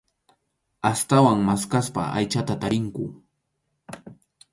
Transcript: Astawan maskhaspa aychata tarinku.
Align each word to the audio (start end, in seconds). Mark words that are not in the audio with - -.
Astawan 0.89 1.39
maskhaspa 1.49 2.03
aychata 2.21 2.55
tarinku. 2.65 3.05